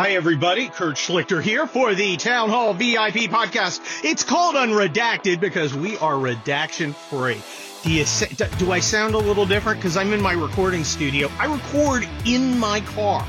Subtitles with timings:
[0.00, 0.70] Hi, everybody.
[0.70, 3.82] Kurt Schlichter here for the Town Hall VIP podcast.
[4.02, 7.42] It's called Unredacted because we are redaction free.
[7.82, 8.06] Do you
[8.56, 9.78] do I sound a little different?
[9.78, 11.30] Because I'm in my recording studio.
[11.38, 13.22] I record in my car.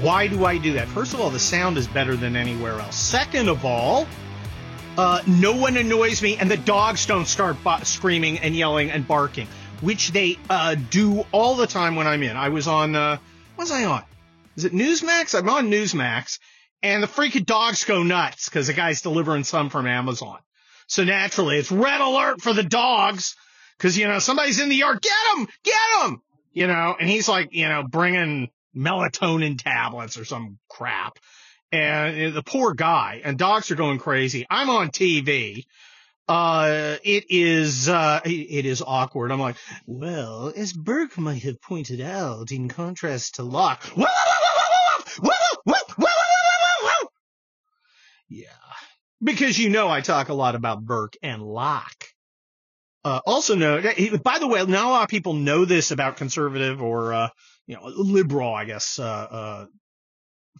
[0.00, 0.88] Why do I do that?
[0.88, 2.96] First of all, the sound is better than anywhere else.
[2.96, 4.06] Second of all,
[4.96, 9.46] uh, no one annoys me, and the dogs don't start screaming and yelling and barking,
[9.82, 12.34] which they uh, do all the time when I'm in.
[12.34, 12.96] I was on.
[12.96, 13.18] Uh,
[13.56, 14.02] what was I on?
[14.56, 15.38] Is it Newsmax?
[15.38, 16.38] I'm on Newsmax,
[16.82, 20.38] and the freaking dogs go nuts because the guy's delivering some from Amazon.
[20.86, 23.34] So naturally, it's red alert for the dogs
[23.78, 25.00] because you know somebody's in the yard.
[25.00, 25.48] Get him!
[25.64, 26.22] Get him!
[26.52, 31.18] You know, and he's like, you know, bringing melatonin tablets or some crap.
[31.70, 34.46] And the poor guy and dogs are going crazy.
[34.50, 35.64] I'm on TV.
[36.28, 39.32] Uh, it is, uh, it is awkward.
[39.32, 39.56] I'm like,
[39.86, 43.82] well, as Burke might have pointed out, in contrast to Locke,
[48.28, 48.48] yeah.
[49.22, 52.06] Because you know I talk a lot about Burke and Locke.
[53.04, 53.80] Uh, also know,
[54.22, 57.28] by the way, not a lot of people know this about conservative or, uh,
[57.66, 59.66] you know, liberal, I guess, uh, uh,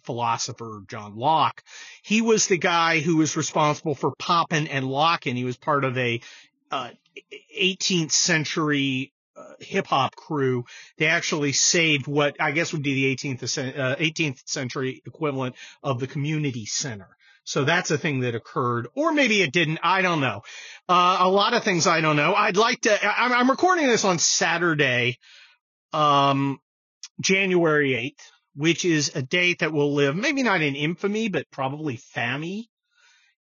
[0.03, 1.63] philosopher John Locke.
[2.03, 5.37] He was the guy who was responsible for Poppin and Lockin.
[5.37, 6.19] He was part of a,
[6.69, 6.89] uh,
[7.57, 10.65] 18th century uh, hip hop crew,
[10.97, 15.99] they actually saved what I guess would be the 18th, uh, 18th century equivalent of
[15.99, 17.09] the community center.
[17.45, 19.79] So that's a thing that occurred, or maybe it didn't.
[19.83, 20.43] I don't know.
[20.87, 22.33] Uh, a lot of things I don't know.
[22.33, 22.97] I'd like to.
[23.05, 25.17] I'm, I'm recording this on Saturday,
[25.91, 26.59] um,
[27.19, 28.25] January 8th,
[28.55, 32.67] which is a date that will live maybe not in infamy, but probably fammy.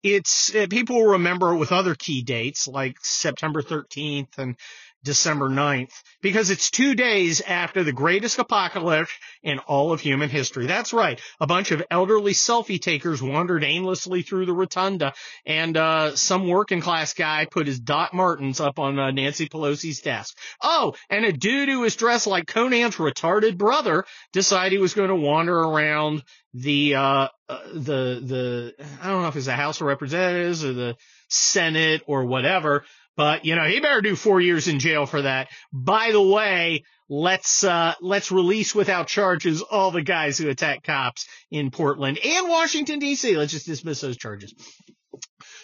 [0.02, 4.56] It's uh, people will remember it with other key dates like September 13th and
[5.02, 9.10] December 9th because it's two days after the greatest apocalypse
[9.42, 10.66] in all of human history.
[10.66, 11.20] That's right.
[11.40, 15.14] A bunch of elderly selfie takers wandered aimlessly through the rotunda
[15.46, 20.00] and, uh, some working class guy put his Doc Martens up on uh, Nancy Pelosi's
[20.00, 20.36] desk.
[20.62, 25.08] Oh, and a dude who was dressed like Conan's retarded brother decided he was going
[25.08, 29.80] to wander around the, uh, uh, the, the, I don't know if it's the House
[29.80, 30.96] of Representatives or the
[31.28, 32.84] Senate or whatever,
[33.16, 35.48] but you know, he better do four years in jail for that.
[35.72, 41.26] By the way, let's uh, let's release without charges all the guys who attack cops
[41.50, 43.36] in Portland and Washington D.C.
[43.36, 44.54] Let's just dismiss those charges.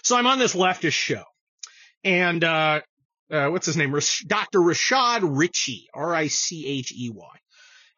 [0.02, 1.24] So I'm on this leftist show,
[2.04, 2.80] and uh,
[3.30, 3.92] uh, what's his name?
[4.26, 4.60] Dr.
[4.60, 7.36] Rashad Richey, R-I-C-H-E-Y,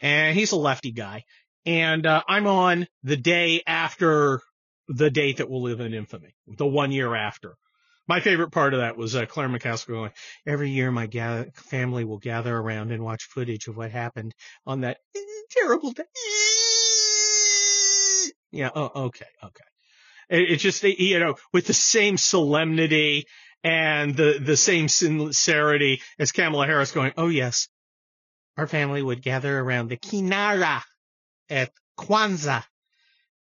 [0.01, 1.25] and he's a lefty guy.
[1.67, 4.41] And uh, I'm on the day after
[4.89, 7.57] the date that will live in infamy, the one year after.
[8.09, 10.11] My favorite part of that was uh, Claire McCaskill going,
[10.47, 14.35] every year my ga- family will gather around and watch footage of what happened
[14.67, 14.97] on that
[15.51, 16.05] terrible day.
[18.51, 18.71] Yeah.
[18.75, 19.27] Oh, okay.
[19.45, 19.65] Okay.
[20.31, 23.27] It, it's just, you know, with the same solemnity
[23.63, 27.69] and the, the same sincerity as Kamala Harris going, oh yes,
[28.57, 30.81] our family would gather around the Kinara
[31.51, 32.65] at Kwanzaa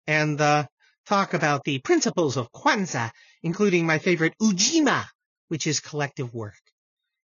[0.09, 0.67] and, uh,
[1.07, 3.11] talk about the principles of Kwanzaa
[3.47, 5.05] including my favorite Ujima,
[5.49, 6.55] which is collective work.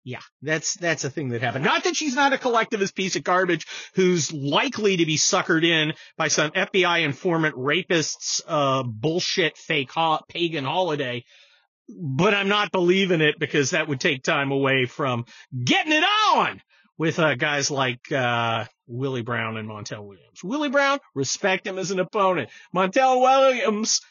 [0.03, 1.63] Yeah, that's that's a thing that happened.
[1.65, 5.93] Not that she's not a collectivist piece of garbage who's likely to be suckered in
[6.17, 11.23] by some FBI informant rapist's uh, bullshit fake ho- pagan holiday,
[11.87, 15.25] but I'm not believing it because that would take time away from
[15.63, 16.03] getting it
[16.33, 16.61] on
[17.01, 20.43] with uh, guys like uh, Willie Brown and Montel Williams.
[20.43, 22.51] Willie Brown, respect him as an opponent.
[22.75, 24.01] Montel Williams,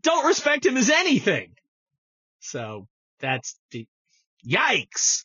[0.00, 1.52] don't respect him as anything.
[2.40, 2.88] So
[3.20, 3.86] that's the
[4.48, 5.24] yikes.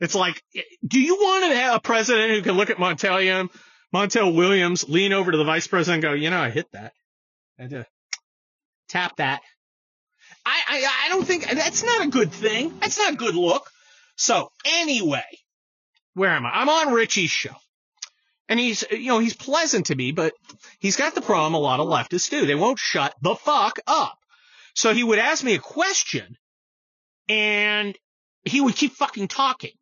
[0.00, 0.42] It's like,
[0.84, 3.48] do you want to have a president who can look at Montel,
[3.94, 6.92] Montel Williams, lean over to the vice president and go, you know, I hit that.
[7.56, 7.84] I
[8.88, 9.42] tap that.
[10.44, 12.80] I, I, I don't think that's not a good thing.
[12.80, 13.70] That's not a good look.
[14.16, 15.22] So anyway,
[16.14, 16.50] where am I?
[16.50, 17.54] I'm on Richey's show.
[18.48, 20.32] And he's, you know, he's pleasant to me, but
[20.80, 22.46] he's got the problem a lot of leftists do.
[22.46, 24.18] They won't shut the fuck up.
[24.74, 26.36] So he would ask me a question
[27.28, 27.96] and
[28.44, 29.74] he would keep fucking talking.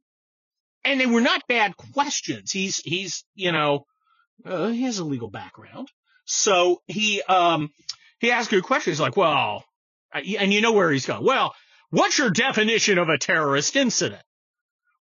[0.84, 2.52] And they were not bad questions.
[2.52, 3.86] He's, he's, you know,
[4.44, 5.88] uh, he has a legal background.
[6.26, 7.70] So he, um,
[8.20, 8.92] he asked a question.
[8.92, 9.64] He's like, well,
[10.12, 11.24] and you know where he's going.
[11.24, 11.54] Well,
[11.90, 14.22] what's your definition of a terrorist incident?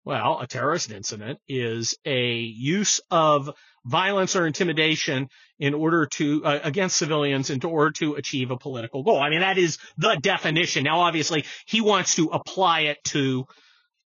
[0.07, 5.27] Well, a terrorist incident is a use of violence or intimidation
[5.59, 9.19] in order to uh, against civilians in order to achieve a political goal.
[9.19, 10.85] I mean, that is the definition.
[10.85, 13.47] Now, obviously, he wants to apply it to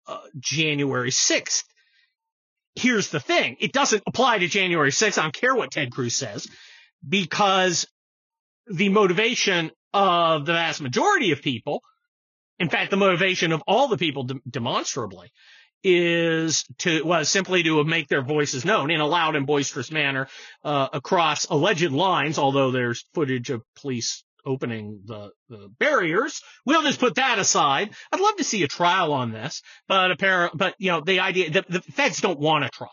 [0.06, 1.63] uh, January 6th.
[2.75, 3.56] Here's the thing.
[3.62, 5.18] It doesn't apply to January 6th.
[5.18, 6.45] I don't care what Ted Cruz says
[7.07, 7.88] because
[8.68, 11.83] the motivation of the vast majority of people,
[12.59, 15.31] in fact, the motivation of all the people de- demonstrably,
[15.86, 20.28] is to was simply to make their voices known in a loud and boisterous manner
[20.64, 22.40] uh, across alleged lines.
[22.40, 27.92] Although there's footage of police opening the, the barriers, we'll just put that aside.
[28.12, 31.52] I'd love to see a trial on this, but apparently, but you know, the idea
[31.52, 32.92] the, the feds don't want a trial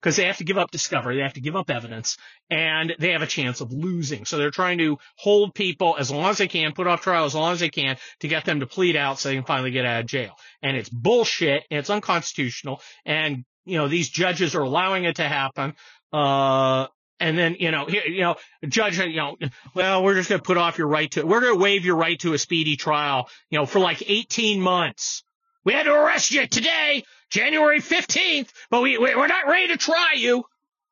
[0.00, 2.16] because they have to give up discovery, they have to give up evidence,
[2.48, 4.24] and they have a chance of losing.
[4.24, 7.34] So they're trying to hold people as long as they can, put off trial as
[7.34, 9.84] long as they can to get them to plead out so they can finally get
[9.84, 10.34] out of jail.
[10.62, 15.28] And it's bullshit, and it's unconstitutional, and you know these judges are allowing it to
[15.28, 15.74] happen.
[16.12, 16.86] Uh,
[17.20, 18.36] and then, you know, here, you know,
[18.66, 19.36] judge, you know,
[19.74, 21.96] well, we're just going to put off your right to, we're going to waive your
[21.96, 25.22] right to a speedy trial, you know, for like 18 months.
[25.64, 30.14] We had to arrest you today January 15th, but we, we're not ready to try
[30.16, 30.44] you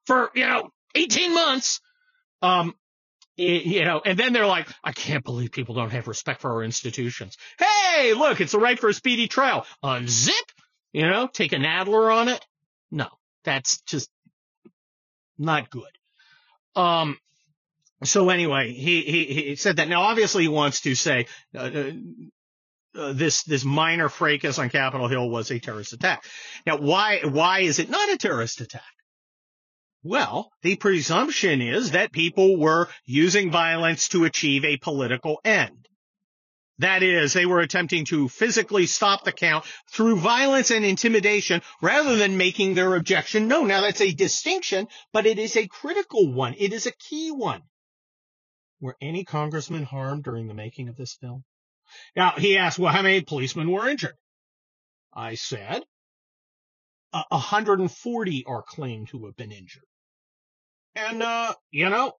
[0.07, 1.81] for, you know, 18 months.
[2.43, 2.75] Um,
[3.37, 6.65] you know, and then they're like, I can't believe people don't have respect for our
[6.65, 7.37] institutions.
[7.59, 9.65] Hey, look, it's the right for a speedy trial.
[9.85, 10.33] Unzip,
[10.93, 12.45] you know, take an Adler on it.
[12.91, 13.07] No,
[13.45, 14.11] that's just
[15.39, 15.91] not good.
[16.75, 17.17] Um,
[18.03, 19.89] so anyway, he, he, he said that.
[19.89, 21.27] Now, obviously, he wants to say
[21.57, 21.71] uh,
[22.97, 26.25] uh this this minor fracas on Capitol Hill was a terrorist attack.
[26.67, 28.83] Now, why why is it not a terrorist attack?
[30.03, 35.89] Well, the presumption is that people were using violence to achieve a political end.
[36.79, 42.15] That is, they were attempting to physically stop the count through violence and intimidation rather
[42.15, 43.67] than making their objection known.
[43.67, 46.55] Now that's a distinction, but it is a critical one.
[46.57, 47.63] It is a key one.
[48.81, 51.45] Were any congressmen harmed during the making of this film?
[52.17, 54.15] Now, he asked, well, how many policemen were injured?
[55.13, 55.83] I said,
[57.11, 59.83] 140 are claimed to have been injured.
[60.95, 62.13] And, uh, you know,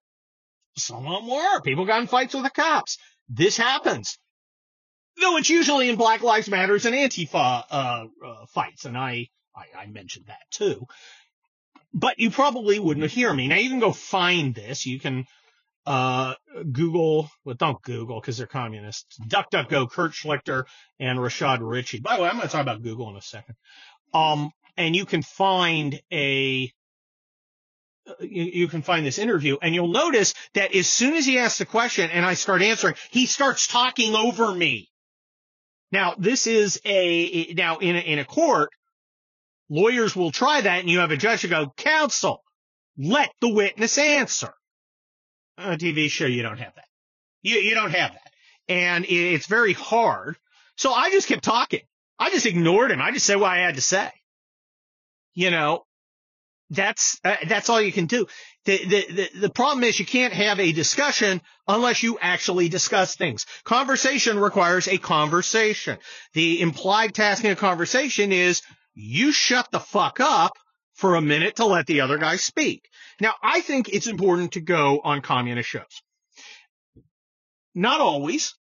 [0.76, 1.60] some of them were.
[1.62, 2.98] People got in fights with the cops.
[3.28, 4.18] This happens.
[5.20, 8.84] Though it's usually in Black Lives Matters and Antifa, uh, uh, fights.
[8.84, 10.86] And I, I, I mentioned that too.
[11.92, 13.48] But you probably wouldn't hear me.
[13.48, 14.86] Now you can go find this.
[14.86, 15.26] You can,
[15.90, 16.34] uh,
[16.70, 19.18] Google, well, don't Google because they're communists.
[19.26, 20.66] DuckDuckGo, Kurt Schlichter,
[21.00, 21.98] and Rashad Richey.
[21.98, 23.56] By the way, I'm going to talk about Google in a second.
[24.14, 26.72] Um, and you can find a,
[28.20, 31.60] you, you, can find this interview and you'll notice that as soon as he asks
[31.60, 34.88] a question and I start answering, he starts talking over me.
[35.90, 38.70] Now, this is a, now in a, in a court,
[39.68, 42.44] lawyers will try that and you have a judge who go, counsel,
[42.96, 44.54] let the witness answer
[45.58, 46.86] a TV show, you don't have that.
[47.42, 48.32] You, you don't have that.
[48.68, 50.36] And it's very hard.
[50.76, 51.80] So I just kept talking.
[52.18, 53.00] I just ignored him.
[53.00, 54.10] I just said what I had to say.
[55.34, 55.84] You know,
[56.70, 58.26] that's, uh, that's all you can do.
[58.64, 63.16] The, the, the, the problem is you can't have a discussion unless you actually discuss
[63.16, 63.46] things.
[63.64, 65.98] Conversation requires a conversation.
[66.34, 68.62] The implied task in a conversation is
[68.94, 70.52] you shut the fuck up
[71.00, 72.88] for a minute to let the other guy speak.
[73.20, 76.02] Now, I think it's important to go on communist shows.
[77.74, 78.54] Not always,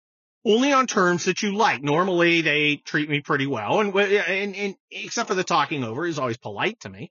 [0.45, 1.83] only on terms that you like.
[1.83, 6.19] Normally, they treat me pretty well, and, and, and except for the talking over, is
[6.19, 7.11] always polite to me.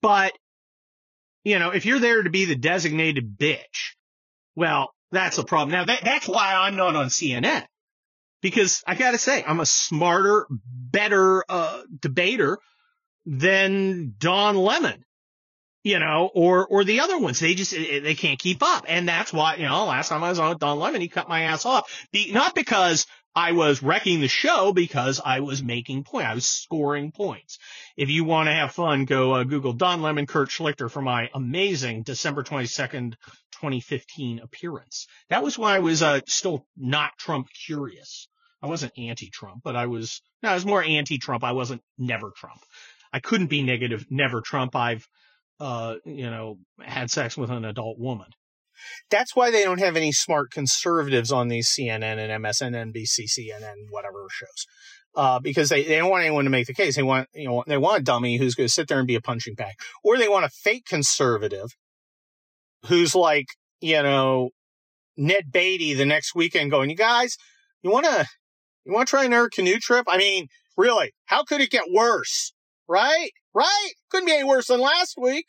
[0.00, 0.32] But
[1.44, 3.96] you know, if you're there to be the designated bitch,
[4.54, 5.72] well, that's a problem.
[5.72, 7.64] Now, that, that's why I'm not on CNN.
[8.40, 12.58] Because I gotta say, I'm a smarter, better, uh, debater
[13.24, 15.04] than Don Lemon,
[15.84, 17.40] you know, or, or the other ones.
[17.40, 18.84] They just, they can't keep up.
[18.88, 21.28] And that's why, you know, last time I was on with Don Lemon, he cut
[21.28, 22.06] my ass off.
[22.30, 26.28] Not because I was wrecking the show, because I was making points.
[26.28, 27.58] I was scoring points.
[27.96, 31.30] If you want to have fun, go uh, Google Don Lemon, Kurt Schlichter for my
[31.32, 33.14] amazing December 22nd,
[33.52, 35.06] 2015 appearance.
[35.30, 38.28] That was when I was, uh, still not Trump curious.
[38.60, 41.42] I wasn't anti-Trump, but I was, no, I was more anti-Trump.
[41.42, 42.60] I wasn't never Trump.
[43.12, 44.74] I couldn't be negative, never Trump.
[44.74, 45.06] I've,
[45.60, 48.28] uh, you know, had sex with an adult woman.
[49.10, 54.26] That's why they don't have any smart conservatives on these CNN and MSNBC, CNN, whatever
[54.30, 54.66] shows.
[55.14, 56.96] Uh, because they, they don't want anyone to make the case.
[56.96, 59.14] They want, you know, they want a dummy who's going to sit there and be
[59.14, 59.74] a punching bag.
[60.02, 61.76] Or they want a fake conservative
[62.86, 63.46] who's like,
[63.80, 64.50] you know,
[65.18, 67.36] Ned Beatty the next weekend going, you guys,
[67.82, 68.26] you want to,
[68.86, 70.06] you want to try another canoe trip?
[70.08, 72.54] I mean, really, how could it get worse?
[72.88, 73.30] Right?
[73.54, 73.92] Right?
[74.10, 75.46] Couldn't be any worse than last week.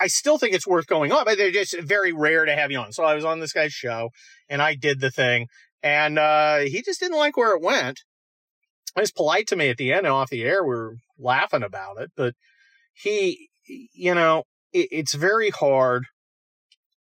[0.00, 2.78] I still think it's worth going on, but they're just very rare to have you
[2.78, 2.92] on.
[2.92, 4.10] So I was on this guy's show
[4.48, 5.46] and I did the thing
[5.82, 8.00] and, uh, he just didn't like where it went.
[8.94, 10.62] He was polite to me at the end off the air.
[10.62, 12.34] We were laughing about it, but
[12.92, 16.04] he, you know, it, it's very hard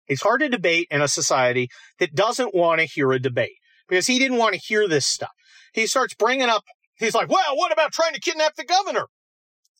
[0.07, 1.67] It's hard to debate in a society
[1.99, 3.57] that doesn't want to hear a debate
[3.89, 5.31] because he didn't want to hear this stuff.
[5.73, 6.63] He starts bringing up,
[6.97, 9.07] he's like, well, what about trying to kidnap the governor?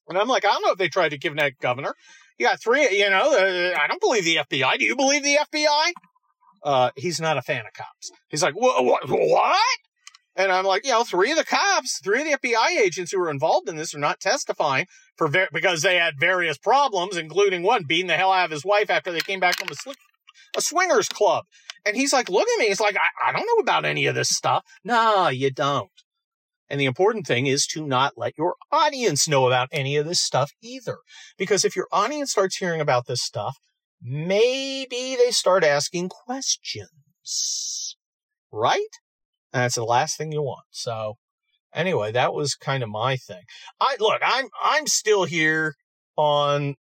[0.07, 1.93] And I'm like, I don't know if they tried to kidnap the governor.
[2.38, 4.77] You got three, you know, uh, I don't believe the FBI.
[4.77, 5.91] Do you believe the FBI?
[6.63, 8.12] Uh, he's not a fan of cops.
[8.29, 9.77] He's like, what, what?
[10.35, 13.19] And I'm like, you know, three of the cops, three of the FBI agents who
[13.19, 17.63] were involved in this are not testifying for ver- because they had various problems, including
[17.63, 19.93] one beating the hell out of his wife after they came back from a,
[20.57, 21.45] a swingers club.
[21.85, 22.67] And he's like, look at me.
[22.67, 24.63] He's like, I, I don't know about any of this stuff.
[24.83, 25.89] No, you don't.
[26.69, 30.22] And the important thing is to not let your audience know about any of this
[30.22, 30.98] stuff either.
[31.38, 33.57] Because if your audience starts hearing about this stuff,
[34.01, 37.95] maybe they start asking questions.
[38.51, 38.79] Right?
[39.53, 40.65] And that's the last thing you want.
[40.72, 41.15] So
[41.74, 43.43] anyway, that was kind of my thing.
[43.79, 45.75] I look, I'm I'm still here
[46.15, 46.75] on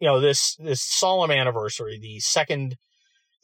[0.00, 2.76] you know this this solemn anniversary, the second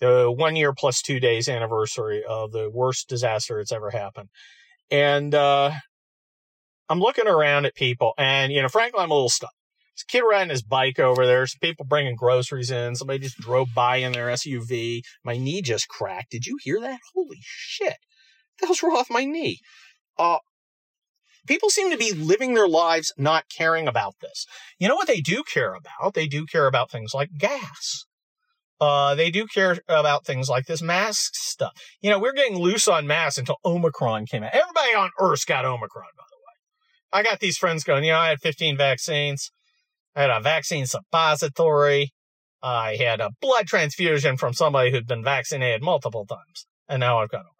[0.00, 4.28] the one year plus two days anniversary of the worst disaster that's ever happened.
[4.92, 5.72] And uh
[6.88, 9.50] I'm looking around at people and you know, frankly I'm a little stuck.
[9.96, 13.74] This kid riding his bike over there, some people bringing groceries in, somebody just drove
[13.74, 15.00] by in their SUV.
[15.24, 16.30] My knee just cracked.
[16.30, 17.00] Did you hear that?
[17.14, 17.96] Holy shit
[18.62, 19.60] the hell's wrong with my knee?
[20.18, 20.38] Uh,
[21.46, 24.46] people seem to be living their lives not caring about this.
[24.78, 26.14] You know what they do care about?
[26.14, 28.04] They do care about things like gas.
[28.82, 31.70] Uh, they do care about things like this mask stuff.
[32.00, 34.52] You know, we're getting loose on masks until Omicron came out.
[34.52, 37.20] Everybody on Earth got Omicron, by the way.
[37.20, 39.52] I got these friends going, you know, I had 15 vaccines.
[40.16, 42.12] I had a vaccine suppository.
[42.60, 46.66] I had a blood transfusion from somebody who'd been vaccinated multiple times.
[46.88, 47.52] And now I've got Omicron.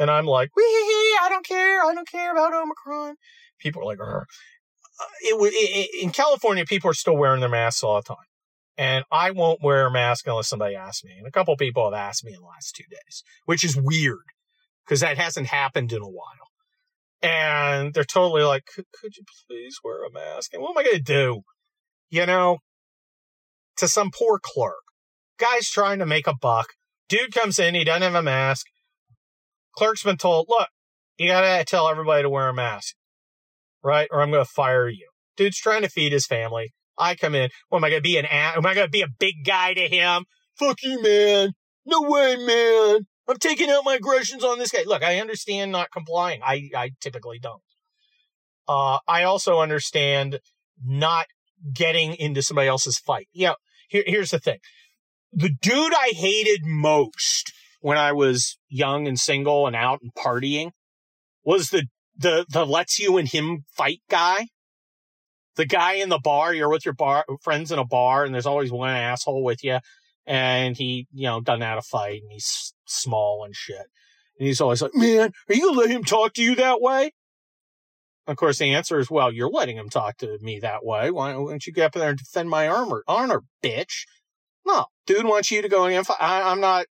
[0.00, 1.84] And I'm like, wee, I don't care.
[1.84, 3.14] I don't care about Omicron.
[3.60, 4.24] People are like, Rrr.
[5.20, 8.29] it, it, in California, people are still wearing their masks all the time.
[8.80, 11.12] And I won't wear a mask unless somebody asks me.
[11.18, 14.24] And a couple people have asked me in the last two days, which is weird
[14.86, 16.48] because that hasn't happened in a while.
[17.20, 20.54] And they're totally like, could, you please wear a mask?
[20.54, 21.42] And what am I going to do?
[22.08, 22.60] You know,
[23.76, 24.80] to some poor clerk.
[25.38, 26.68] Guy's trying to make a buck.
[27.10, 28.64] Dude comes in, he doesn't have a mask.
[29.76, 30.68] Clerk's been told, look,
[31.18, 32.94] you gotta tell everybody to wear a mask,
[33.82, 34.08] right?
[34.10, 35.08] Or I'm gonna fire you.
[35.36, 36.72] Dude's trying to feed his family.
[37.00, 37.50] I come in.
[37.68, 38.26] What am I gonna be an?
[38.26, 40.24] Am I gonna be a big guy to him?
[40.58, 41.52] Fuck you, man.
[41.86, 43.06] No way, man.
[43.26, 44.82] I'm taking out my aggressions on this guy.
[44.84, 46.40] Look, I understand not complying.
[46.44, 47.62] I, I typically don't.
[48.68, 50.40] Uh, I also understand
[50.84, 51.26] not
[51.72, 53.28] getting into somebody else's fight.
[53.32, 53.54] Yeah.
[53.88, 54.58] Here, here's the thing.
[55.32, 60.70] The dude I hated most when I was young and single and out and partying
[61.44, 64.48] was the, the, the lets you and him fight guy.
[65.60, 68.46] The guy in the bar, you're with your bar friends in a bar and there's
[68.46, 69.78] always one asshole with you
[70.24, 73.76] and he, you know, know how to fight and he's small and shit.
[74.38, 77.12] And he's always like, man, are you gonna let him talk to you that way?
[78.26, 81.10] Of course, the answer is, well, you're letting him talk to me that way.
[81.10, 84.06] Why don't you get up there and defend my armor, honor, bitch?
[84.64, 86.02] No, dude wants you to go in.
[86.18, 86.86] I, I'm not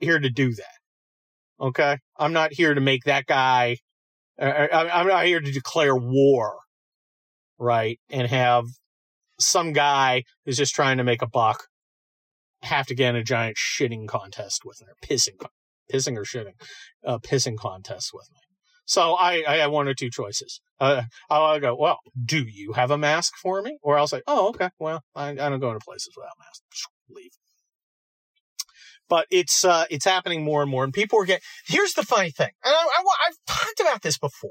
[0.00, 1.64] here to do that.
[1.64, 1.96] Okay.
[2.18, 3.78] I'm not here to make that guy,
[4.38, 6.58] uh, I'm not here to declare war.
[7.62, 8.00] Right.
[8.10, 8.64] And have
[9.38, 11.68] some guy who's just trying to make a buck
[12.62, 15.40] have to get in a giant shitting contest with me, or pissing,
[15.92, 16.54] pissing or shitting,
[17.04, 18.40] uh, pissing contest with me.
[18.84, 20.60] So I, I have one or two choices.
[20.80, 23.78] Uh, I'll go, well, do you have a mask for me?
[23.80, 26.86] Or I'll say, oh, okay, well, I, I don't go into places without masks.
[27.08, 27.30] Leave
[29.08, 31.42] but it's uh, it's happening more and more, and people are getting.
[31.66, 34.50] Here's the funny thing, and I, I, I've talked about this before,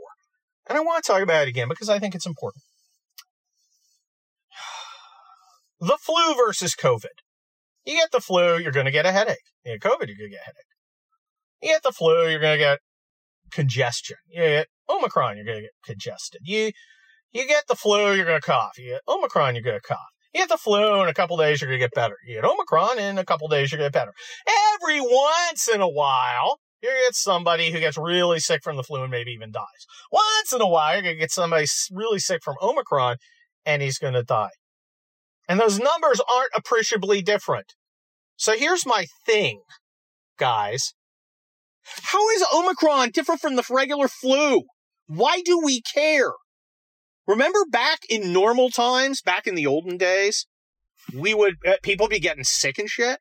[0.70, 2.62] and I want to talk about it again because I think it's important.
[5.82, 7.18] The flu versus COVID.
[7.86, 9.38] You get the flu, you're going to get a headache.
[9.66, 10.72] You get COVID, you're going to get a headache.
[11.62, 12.80] You get the flu, you're going to get
[13.52, 14.18] congestion.
[14.30, 16.42] You get Omicron, you're going to get congested.
[16.44, 16.72] You
[17.32, 18.78] you get the flu, you're going to cough.
[18.78, 19.98] You get Omicron, you're going to cough.
[20.34, 22.16] You get the flu in a couple days, you're going to get better.
[22.28, 24.14] You get Omicron in a couple days, you're going to get better.
[24.76, 29.02] Every once in a while, you get somebody who gets really sick from the flu
[29.02, 29.64] and maybe even dies.
[30.12, 33.18] Once in a while, you're going to get somebody really sick from Omicron
[33.66, 34.50] and he's going to die.
[35.52, 37.74] And those numbers aren't appreciably different.
[38.38, 39.64] So here's my thing,
[40.40, 40.94] guys.
[42.04, 44.62] How is Omicron different from the regular flu?
[45.08, 46.32] Why do we care?
[47.28, 50.48] Remember back in normal times, back in the olden days,
[51.14, 53.20] we would, uh, people be getting sick and shit.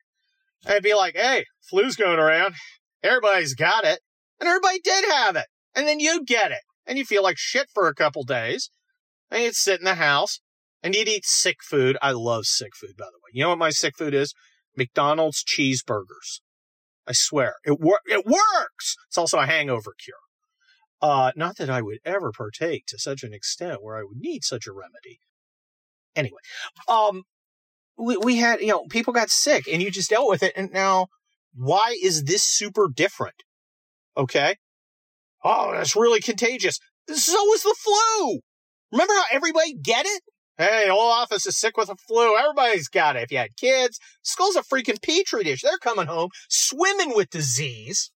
[0.69, 2.55] Would be like, hey, flu's going around.
[3.03, 3.99] Everybody's got it.
[4.39, 5.47] And everybody did have it.
[5.75, 6.61] And then you'd get it.
[6.85, 8.69] And you feel like shit for a couple days.
[9.29, 10.39] And you'd sit in the house
[10.83, 11.97] and you'd eat sick food.
[12.01, 13.31] I love sick food, by the way.
[13.33, 14.33] You know what my sick food is?
[14.77, 16.41] McDonald's cheeseburgers.
[17.07, 18.95] I swear it wor- it works.
[19.07, 20.15] It's also a hangover cure.
[21.01, 24.43] Uh, not that I would ever partake to such an extent where I would need
[24.43, 25.19] such a remedy.
[26.15, 26.39] Anyway,
[26.87, 27.23] um,
[27.97, 30.53] we, we had, you know, people got sick and you just dealt with it.
[30.55, 31.07] And now
[31.55, 33.35] why is this super different?
[34.15, 34.57] Okay.
[35.43, 36.79] Oh, that's really contagious.
[37.07, 38.39] So is the flu.
[38.91, 40.21] Remember how everybody get it?
[40.61, 42.37] Hey, whole office is sick with the flu.
[42.37, 43.23] Everybody's got it.
[43.23, 45.63] If you had kids, school's a freaking petri dish.
[45.63, 48.11] They're coming home swimming with disease.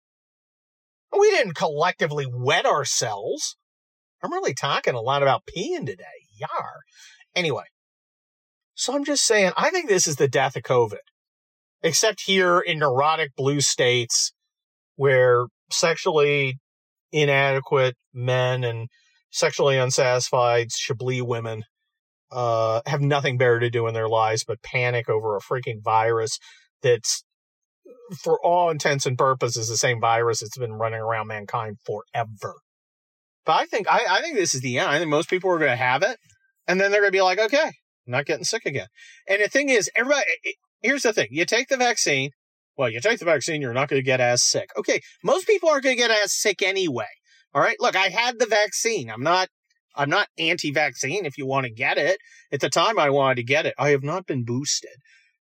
[1.18, 3.56] We didn't collectively wet ourselves.
[4.22, 6.04] I'm really talking a lot about peeing today.
[6.38, 6.82] Yar.
[7.34, 7.64] Anyway,
[8.76, 10.98] so I'm just saying, I think this is the death of COVID.
[11.82, 14.34] Except here in neurotic blue states
[14.98, 16.60] where sexually
[17.10, 18.90] inadequate men and
[19.30, 21.64] sexually unsatisfied Chablis women
[22.34, 26.40] uh, have nothing better to do in their lives but panic over a freaking virus
[26.82, 27.24] that's,
[28.22, 32.56] for all intents and purposes, the same virus that's been running around mankind forever.
[33.46, 34.90] But I think I, I think this is the end.
[34.90, 36.18] I think most people are going to have it,
[36.68, 37.72] and then they're going to be like, okay,
[38.08, 38.88] not getting sick again.
[39.30, 40.24] And the thing is, everybody.
[40.82, 42.32] Here's the thing: you take the vaccine.
[42.76, 44.70] Well, you take the vaccine, you're not going to get as sick.
[44.76, 47.06] Okay, most people aren't going to get as sick anyway.
[47.54, 47.78] All right.
[47.80, 49.12] Look, I had the vaccine.
[49.12, 49.48] I'm not,
[49.96, 52.18] I'm not anti-vaccine if you want to get it.
[52.52, 54.96] At the time I wanted to get it, I have not been boosted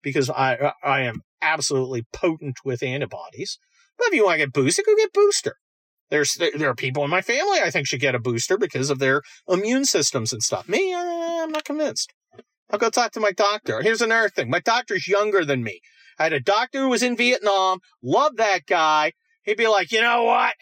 [0.01, 3.59] because I, uh, I am absolutely potent with antibodies.
[3.97, 5.55] But if you want to get boosted, go get booster.
[6.09, 8.99] There's, there are people in my family I think should get a booster because of
[8.99, 10.67] their immune systems and stuff.
[10.67, 12.11] Me, I'm not convinced.
[12.71, 13.81] I'll go talk to my doctor.
[13.81, 14.49] Here's another thing.
[14.49, 15.79] My doctor's younger than me.
[16.17, 17.79] I had a doctor who was in Vietnam.
[18.01, 19.13] Love that guy.
[19.43, 20.53] He'd be like, you know what?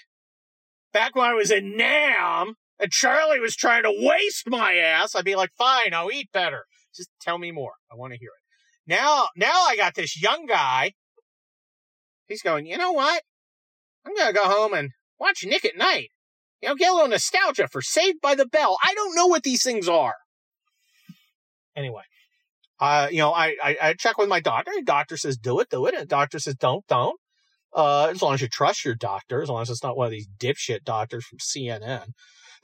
[0.98, 5.26] back when I was in NAM and Charlie was trying to waste my ass, I'd
[5.26, 6.66] be like, fine, I'll eat better.
[6.96, 7.74] Just tell me more.
[7.92, 8.92] I want to hear it.
[8.92, 10.94] Now, now I got this young guy.
[12.28, 13.22] He's going, you know what?
[14.06, 16.10] I'm going to go home and watch Nick at Night.
[16.62, 18.78] You know, get a little nostalgia for Saved by the Bell.
[18.84, 20.16] I don't know what these things are.
[21.76, 22.02] Anyway,
[22.80, 24.72] uh, you know, I, I, I check with my doctor.
[24.76, 25.94] The doctor says, do it, do it.
[25.94, 27.20] And the doctor says, don't, don't.
[27.74, 30.12] Uh, as long as you trust your doctor, as long as it's not one of
[30.12, 32.08] these dipshit doctors from CNN.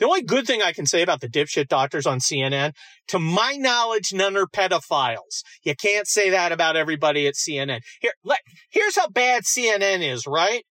[0.03, 2.73] The only good thing I can say about the dipshit doctors on CNN,
[3.07, 5.43] to my knowledge, none are pedophiles.
[5.63, 7.79] You can't say that about everybody at CNN.
[8.01, 8.39] Here, let,
[8.69, 10.65] here's how bad CNN is, right?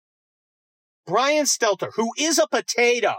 [1.07, 3.13] Brian Stelter, who is a potato,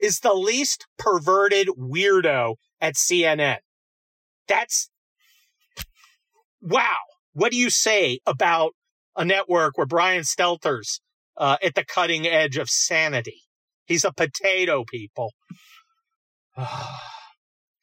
[0.00, 3.58] is the least perverted weirdo at CNN.
[4.48, 4.90] That's,
[6.60, 6.96] wow.
[7.34, 8.72] What do you say about
[9.14, 11.00] a network where Brian Stelter's
[11.36, 13.42] uh, at the cutting edge of sanity.
[13.90, 15.32] He's a potato, people.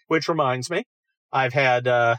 [0.08, 0.86] Which reminds me,
[1.34, 2.16] I've had, uh,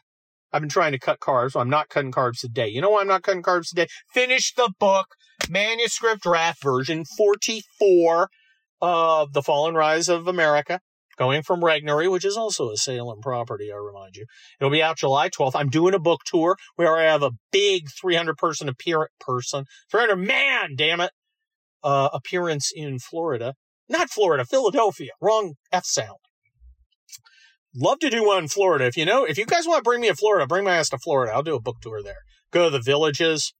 [0.52, 1.58] I've been trying to cut carbs.
[1.58, 2.68] I'm not cutting carbs today.
[2.68, 3.86] You know why I'm not cutting carbs today?
[4.12, 5.06] Finish the book,
[5.48, 8.28] manuscript draft version 44
[8.82, 10.80] of The Fall and Rise of America
[11.16, 14.26] going from Regnery, which is also a Salem property, I remind you.
[14.60, 15.52] It'll be out July 12th.
[15.54, 20.14] I'm doing a book tour where I have a big 300 person appear person, 300
[20.16, 21.10] man, damn it,
[21.82, 23.54] uh, appearance in Florida.
[23.88, 25.10] Not Florida, Philadelphia.
[25.20, 26.18] Wrong F sound.
[27.74, 28.86] Love to do one in Florida.
[28.86, 30.88] If you know, if you guys want to bring me to Florida, bring my ass
[30.90, 31.32] to Florida.
[31.32, 32.22] I'll do a book tour there.
[32.50, 33.52] Go to the villages,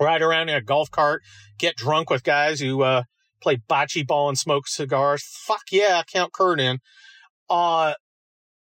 [0.00, 1.22] ride around in a golf cart,
[1.58, 3.02] get drunk with guys who, uh,
[3.42, 5.22] play bocce ball and smoke cigars.
[5.46, 6.78] Fuck yeah, count Kurt in.
[7.50, 7.94] Uh,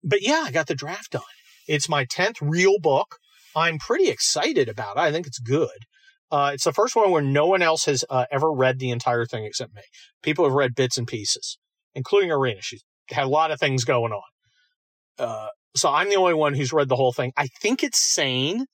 [0.02, 1.22] but yeah, I got the draft done.
[1.66, 3.16] It's my 10th real book.
[3.56, 5.00] I'm pretty excited about it.
[5.00, 5.86] I think it's good.
[6.34, 9.24] Uh, it's the first one where no one else has uh, ever read the entire
[9.24, 9.82] thing except me.
[10.20, 11.58] People have read bits and pieces,
[11.94, 12.60] including Arena.
[12.60, 14.22] She's had a lot of things going on.
[15.16, 17.32] Uh, so I'm the only one who's read the whole thing.
[17.36, 18.66] I think it's sane.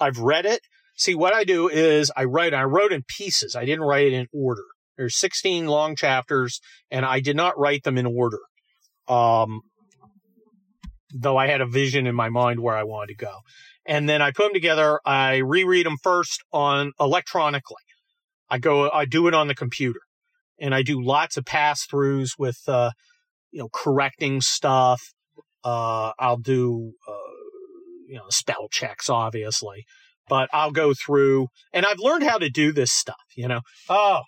[0.00, 0.62] I've read it.
[0.96, 3.54] See, what I do is I write, I wrote in pieces.
[3.54, 4.64] I didn't write it in order.
[4.96, 6.58] There's 16 long chapters,
[6.90, 8.40] and I did not write them in order.
[9.08, 9.60] Um,
[11.14, 13.38] though I had a vision in my mind where I wanted to go.
[13.86, 15.00] And then I put them together.
[15.04, 17.76] I reread them first on electronically.
[18.50, 20.00] I go, I do it on the computer
[20.60, 22.90] and I do lots of pass throughs with, uh,
[23.50, 25.00] you know, correcting stuff.
[25.64, 27.12] Uh, I'll do, uh,
[28.06, 29.84] you know, spell checks, obviously,
[30.28, 33.60] but I'll go through and I've learned how to do this stuff, you know.
[33.88, 34.22] Oh,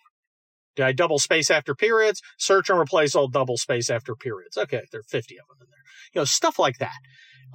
[0.77, 2.23] did I double space after periods?
[2.39, 4.57] Search and replace all double space after periods.
[4.57, 5.79] Okay, there are 50 of them in there.
[6.15, 6.97] You know, stuff like that.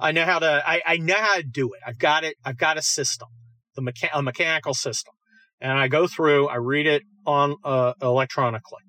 [0.00, 1.80] I know how to, I, I know how to do it.
[1.86, 2.36] I've got it.
[2.44, 3.28] I've got a system,
[3.76, 5.14] the mecha- a mechanical system.
[5.60, 8.82] And I go through, I read it on, uh, electronically.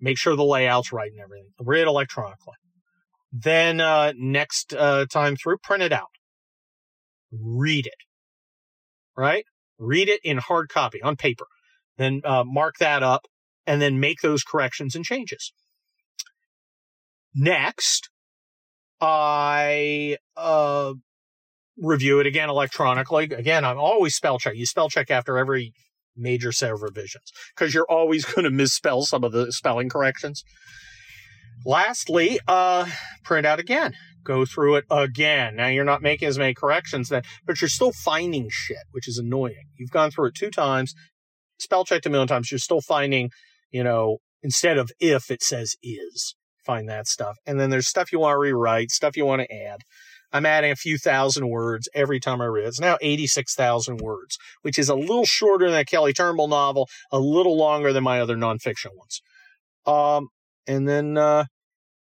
[0.00, 1.50] Make sure the layout's right and everything.
[1.60, 2.56] Read it electronically.
[3.32, 6.10] Then, uh, next, uh, time through, print it out.
[7.32, 7.94] Read it.
[9.16, 9.44] right?
[9.78, 11.46] Read it in hard copy on paper,
[11.98, 13.26] then uh, mark that up,
[13.66, 15.52] and then make those corrections and changes.
[17.34, 18.10] Next,
[19.00, 20.94] I uh,
[21.78, 23.24] review it again electronically.
[23.24, 24.54] Again, I'm always spell check.
[24.56, 25.72] You spell check after every
[26.16, 30.44] major set of revisions because you're always going to misspell some of the spelling corrections.
[31.64, 32.86] Lastly, uh,
[33.24, 33.94] print out again.
[34.24, 35.56] Go through it again.
[35.56, 39.18] Now you're not making as many corrections then, but you're still finding shit, which is
[39.18, 39.64] annoying.
[39.76, 40.94] You've gone through it two times,
[41.58, 42.50] spell checked a million times.
[42.50, 43.30] You're still finding,
[43.72, 47.36] you know, instead of if it says is, find that stuff.
[47.46, 49.80] And then there's stuff you want to rewrite, stuff you want to add.
[50.32, 52.66] I'm adding a few thousand words every time I read.
[52.66, 57.18] It's now 86,000 words, which is a little shorter than a Kelly Turnbull novel, a
[57.18, 59.20] little longer than my other nonfiction ones.
[59.84, 60.28] Um,
[60.66, 61.44] and then, uh,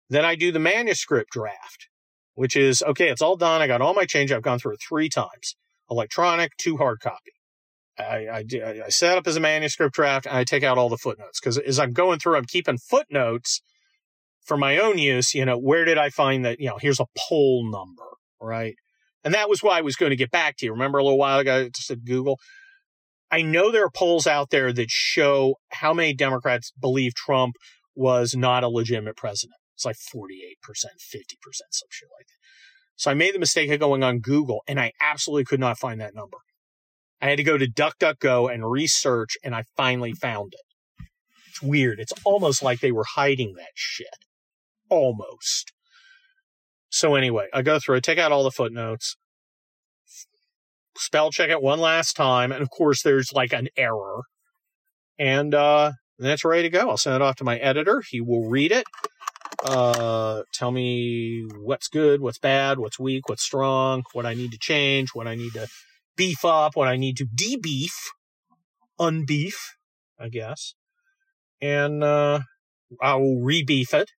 [0.09, 1.87] then I do the manuscript draft,
[2.35, 3.09] which is okay.
[3.09, 3.61] It's all done.
[3.61, 4.31] I got all my change.
[4.31, 5.55] I've gone through it three times:
[5.89, 7.31] electronic, two hard copy.
[7.99, 10.97] I, I, I set up as a manuscript draft and I take out all the
[10.97, 13.61] footnotes because as I'm going through, I'm keeping footnotes
[14.45, 15.33] for my own use.
[15.33, 16.59] You know, where did I find that?
[16.59, 18.03] You know, here's a poll number,
[18.41, 18.75] right?
[19.23, 20.71] And that was why I was going to get back to you.
[20.71, 22.39] Remember a little while ago, I just said Google.
[23.29, 27.55] I know there are polls out there that show how many Democrats believe Trump
[27.93, 29.57] was not a legitimate president.
[29.75, 30.85] It's like 48%, 50%,
[31.71, 32.37] some shit like that.
[32.95, 35.99] So I made the mistake of going on Google and I absolutely could not find
[35.99, 36.37] that number.
[37.21, 41.05] I had to go to DuckDuckGo and research and I finally found it.
[41.49, 41.99] It's weird.
[41.99, 44.07] It's almost like they were hiding that shit.
[44.89, 45.73] Almost.
[46.89, 49.17] So anyway, I go through, I take out all the footnotes,
[50.97, 54.21] spell check it one last time, and of course there's like an error.
[55.19, 56.89] And uh that's ready to go.
[56.89, 58.01] I'll send it off to my editor.
[58.09, 58.85] He will read it
[59.65, 64.57] uh, tell me what's good, what's bad, what's weak, what's strong, what I need to
[64.57, 65.67] change, what I need to
[66.17, 67.93] beef up, when I need to debeef,
[68.99, 69.53] unbeef,
[70.19, 70.73] I guess.
[71.61, 72.41] And, uh,
[73.01, 74.09] I will rebeef it.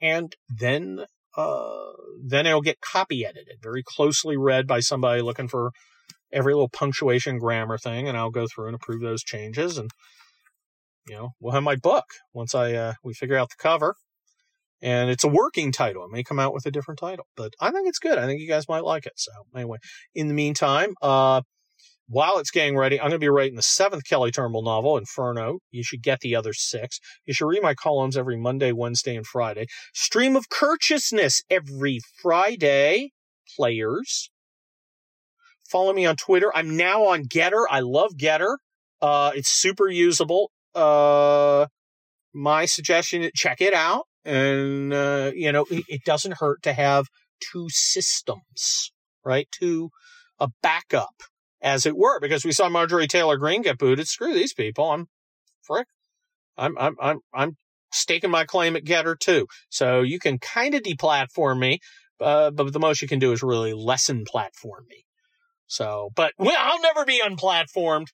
[0.00, 1.04] And then,
[1.36, 5.70] uh, then it'll get copy edited, very closely read by somebody looking for
[6.32, 8.08] every little punctuation grammar thing.
[8.08, 9.78] And I'll go through and approve those changes.
[9.78, 9.90] And,
[11.08, 13.94] you know, we'll have my book once I, uh, we figure out the cover
[14.82, 16.04] and it's a working title.
[16.04, 18.18] It may come out with a different title, but I think it's good.
[18.18, 19.14] I think you guys might like it.
[19.16, 19.78] So anyway,
[20.14, 21.42] in the meantime, uh,
[22.08, 25.58] while it's getting ready, I'm going to be writing the seventh Kelly Turnbull novel, Inferno.
[25.70, 27.00] You should get the other six.
[27.26, 29.66] You should read my columns every Monday, Wednesday, and Friday.
[29.92, 33.10] Stream of Courteousness every Friday.
[33.56, 34.30] Players.
[35.70, 36.50] Follow me on Twitter.
[36.54, 37.66] I'm now on Gettr.
[37.70, 38.56] I love Gettr.
[39.02, 40.50] Uh, it's super usable.
[40.74, 41.66] Uh,
[42.32, 44.06] my suggestion, check it out.
[44.24, 47.06] And, uh, you know, it, it doesn't hurt to have
[47.52, 48.92] two systems,
[49.24, 49.48] right?
[49.60, 49.90] To
[50.38, 51.22] a backup,
[51.62, 54.06] as it were, because we saw Marjorie Taylor Greene get booted.
[54.06, 54.90] Screw these people.
[54.90, 55.06] I'm
[55.62, 55.86] frick.
[56.56, 57.56] I'm, I'm, I'm, I'm
[57.92, 59.46] staking my claim at Gettr too.
[59.70, 61.78] So you can kind of deplatform me,
[62.20, 65.04] uh, but the most you can do is really lessen platform me.
[65.66, 68.06] So, but well, I'll never be unplatformed.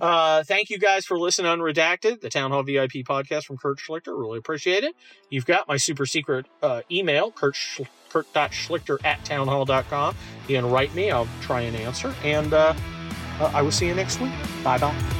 [0.00, 4.18] Uh, thank you guys for listening Unredacted, the Town Hall VIP podcast from Kurt Schlichter.
[4.18, 4.94] Really appreciate it.
[5.28, 10.16] You've got my super secret uh, email, Kurt, Sch- kurt.schlichter at townhall.com.
[10.48, 11.10] You can write me.
[11.10, 12.14] I'll try and answer.
[12.24, 12.74] And uh,
[13.40, 14.32] uh I will see you next week.
[14.64, 15.19] Bye bye.